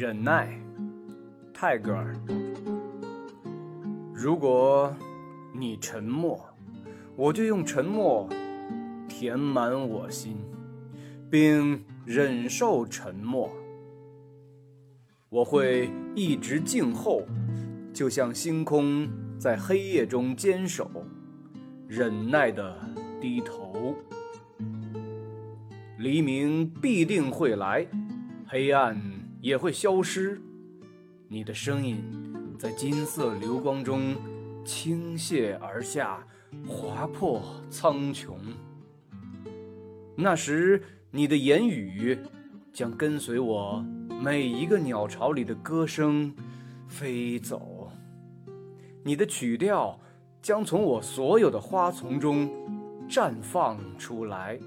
[0.00, 0.48] 忍耐，
[1.52, 2.16] 泰戈尔。
[4.14, 4.96] 如果
[5.52, 6.42] 你沉默，
[7.14, 8.26] 我就用沉默
[9.06, 10.38] 填满我心，
[11.28, 13.50] 并忍受沉默。
[15.28, 17.26] 我会一直静候，
[17.92, 19.06] 就像星空
[19.38, 20.90] 在黑夜中坚守，
[21.86, 22.74] 忍耐地
[23.20, 23.94] 低头。
[25.98, 27.86] 黎明必定会来，
[28.46, 28.98] 黑暗
[29.40, 30.40] 也会消失。
[31.28, 32.02] 你的声音
[32.58, 34.16] 在金色流光中
[34.64, 36.26] 倾泻而下，
[36.66, 38.34] 划破苍穹。
[40.16, 42.18] 那时，你的言语
[42.72, 43.84] 将跟随我
[44.20, 46.34] 每一个鸟巢里的歌声
[46.88, 47.90] 飞走，
[49.02, 49.98] 你的曲调
[50.42, 52.50] 将从我所有的花丛中
[53.08, 54.58] 绽放出来。